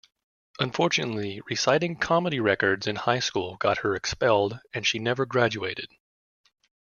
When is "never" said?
4.97-5.27